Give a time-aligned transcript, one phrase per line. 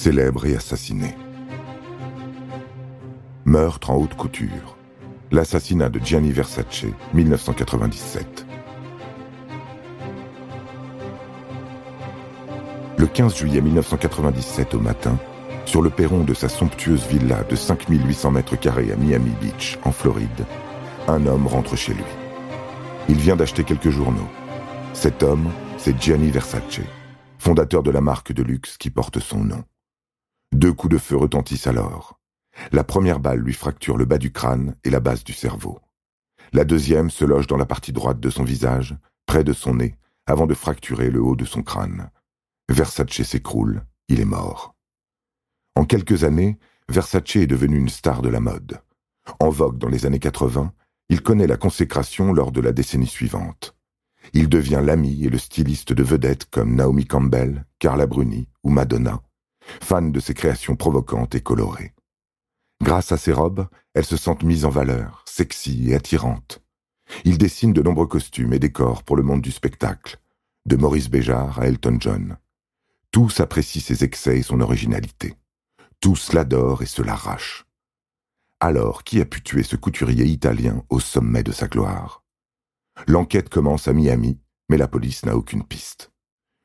[0.00, 1.14] célèbre et assassiné.
[3.44, 4.78] Meurtre en haute couture.
[5.30, 8.46] L'assassinat de Gianni Versace, 1997.
[12.96, 15.18] Le 15 juillet 1997 au matin,
[15.66, 19.92] sur le perron de sa somptueuse villa de 5800 mètres carrés à Miami Beach, en
[19.92, 20.46] Floride,
[21.08, 22.04] un homme rentre chez lui.
[23.10, 24.30] Il vient d'acheter quelques journaux.
[24.94, 26.80] Cet homme, c'est Gianni Versace,
[27.38, 29.62] fondateur de la marque de luxe qui porte son nom.
[30.60, 32.20] Deux coups de feu retentissent alors.
[32.70, 35.80] La première balle lui fracture le bas du crâne et la base du cerveau.
[36.52, 38.94] La deuxième se loge dans la partie droite de son visage,
[39.24, 42.10] près de son nez, avant de fracturer le haut de son crâne.
[42.68, 44.74] Versace s'écroule, il est mort.
[45.76, 46.58] En quelques années,
[46.90, 48.82] Versace est devenu une star de la mode.
[49.38, 50.74] En vogue dans les années 80,
[51.08, 53.74] il connaît la consécration lors de la décennie suivante.
[54.34, 59.22] Il devient l'ami et le styliste de vedettes comme Naomi Campbell, Carla Bruni ou Madonna,
[59.82, 61.94] fan de ses créations provocantes et colorées.
[62.82, 66.62] Grâce à ses robes, elles se sentent mises en valeur, sexy et attirantes.
[67.24, 70.18] Il dessine de nombreux costumes et décors pour le monde du spectacle,
[70.66, 72.36] de Maurice Béjart à Elton John.
[73.10, 75.34] Tous apprécient ses excès et son originalité.
[76.00, 77.66] Tous l'adorent et se l'arrachent.
[78.60, 82.24] Alors, qui a pu tuer ce couturier italien au sommet de sa gloire?
[83.06, 86.12] L'enquête commence à Miami, mais la police n'a aucune piste.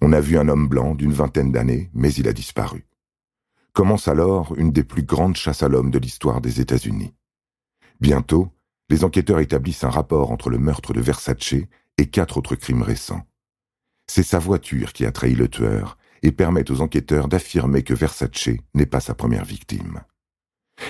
[0.00, 2.86] On a vu un homme blanc d'une vingtaine d'années, mais il a disparu.
[3.72, 7.14] Commence alors une des plus grandes chasses à l'homme de l'histoire des États-Unis.
[8.00, 8.48] Bientôt,
[8.88, 11.54] les enquêteurs établissent un rapport entre le meurtre de Versace
[11.98, 13.26] et quatre autres crimes récents.
[14.06, 18.50] C'est sa voiture qui a trahi le tueur et permet aux enquêteurs d'affirmer que Versace
[18.74, 20.02] n'est pas sa première victime.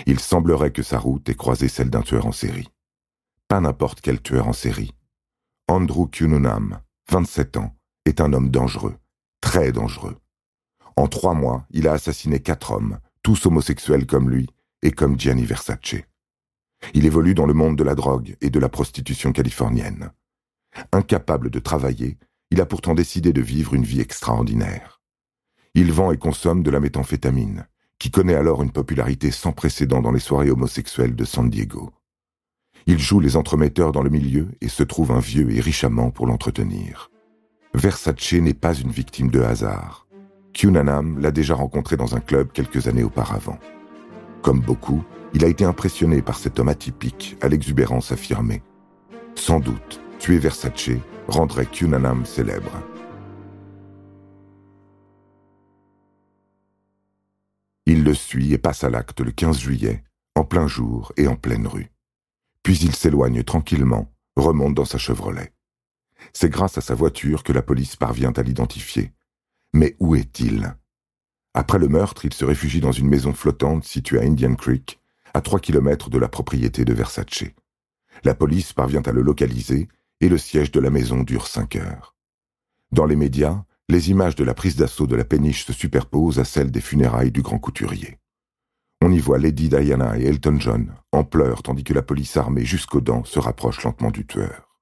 [0.06, 2.68] Il semblerait que sa route ait croisé celle d'un tueur en série.
[3.48, 4.92] Pas n'importe quel tueur en série.
[5.68, 7.75] Andrew Cunningham, 27 ans,
[8.06, 8.96] est un homme dangereux,
[9.40, 10.16] très dangereux.
[10.96, 14.48] En trois mois, il a assassiné quatre hommes, tous homosexuels comme lui
[14.82, 15.96] et comme Gianni Versace.
[16.94, 20.10] Il évolue dans le monde de la drogue et de la prostitution californienne.
[20.92, 22.16] Incapable de travailler,
[22.50, 25.00] il a pourtant décidé de vivre une vie extraordinaire.
[25.74, 27.66] Il vend et consomme de la méthamphétamine,
[27.98, 31.92] qui connaît alors une popularité sans précédent dans les soirées homosexuelles de San Diego.
[32.86, 36.10] Il joue les entremetteurs dans le milieu et se trouve un vieux et riche amant
[36.10, 37.10] pour l'entretenir.
[37.76, 40.06] Versace n'est pas une victime de hasard.
[40.54, 43.58] Cunanam l'a déjà rencontré dans un club quelques années auparavant.
[44.40, 45.04] Comme beaucoup,
[45.34, 48.62] il a été impressionné par cet homme atypique à l'exubérance affirmée.
[49.34, 50.88] Sans doute, tuer Versace
[51.28, 52.82] rendrait Cunanam célèbre.
[57.84, 60.02] Il le suit et passe à l'acte le 15 juillet,
[60.34, 61.90] en plein jour et en pleine rue.
[62.62, 65.52] Puis il s'éloigne tranquillement, remonte dans sa Chevrolet.
[66.32, 69.12] C'est grâce à sa voiture que la police parvient à l'identifier.
[69.72, 70.76] Mais où est-il?
[71.54, 75.00] Après le meurtre, il se réfugie dans une maison flottante située à Indian Creek,
[75.34, 77.44] à trois kilomètres de la propriété de Versace.
[78.24, 79.88] La police parvient à le localiser
[80.20, 82.14] et le siège de la maison dure cinq heures.
[82.92, 86.44] Dans les médias, les images de la prise d'assaut de la péniche se superposent à
[86.44, 88.18] celles des funérailles du grand couturier.
[89.02, 92.64] On y voit Lady Diana et Elton John en pleurs tandis que la police armée
[92.64, 94.75] jusqu'aux dents se rapproche lentement du tueur.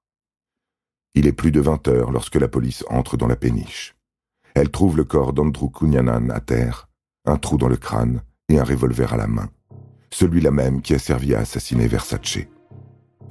[1.15, 3.95] Il est plus de vingt heures lorsque la police entre dans la péniche.
[4.53, 6.89] Elle trouve le corps d'Andrew Kunyanan à terre,
[7.25, 9.49] un trou dans le crâne et un revolver à la main,
[10.11, 12.39] celui-là même qui a servi à assassiner Versace.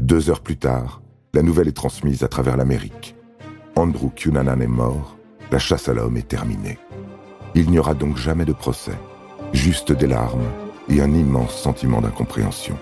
[0.00, 1.02] Deux heures plus tard,
[1.34, 3.16] la nouvelle est transmise à travers l'Amérique.
[3.76, 5.18] Andrew Cunanan est mort,
[5.50, 6.78] la chasse à l'homme est terminée.
[7.54, 8.98] Il n'y aura donc jamais de procès,
[9.52, 10.48] juste des larmes
[10.88, 12.76] et un immense sentiment d'incompréhension.